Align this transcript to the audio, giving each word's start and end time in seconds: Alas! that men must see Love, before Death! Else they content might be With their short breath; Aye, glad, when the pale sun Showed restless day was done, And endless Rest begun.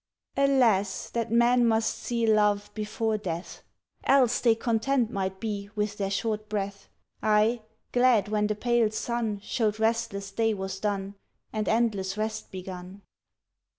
Alas! 0.35 1.11
that 1.11 1.31
men 1.31 1.63
must 1.67 1.95
see 1.95 2.25
Love, 2.25 2.71
before 2.73 3.19
Death! 3.19 3.61
Else 4.05 4.39
they 4.39 4.55
content 4.55 5.11
might 5.11 5.39
be 5.39 5.69
With 5.75 5.97
their 5.99 6.09
short 6.09 6.49
breath; 6.49 6.89
Aye, 7.21 7.61
glad, 7.91 8.27
when 8.27 8.47
the 8.47 8.55
pale 8.55 8.89
sun 8.89 9.39
Showed 9.43 9.79
restless 9.79 10.31
day 10.31 10.55
was 10.55 10.79
done, 10.79 11.13
And 11.53 11.69
endless 11.69 12.17
Rest 12.17 12.49
begun. 12.49 13.03